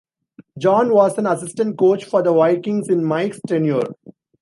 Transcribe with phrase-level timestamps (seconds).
[0.57, 3.83] John was an assistant coach for the Vikings in Mike's tenure.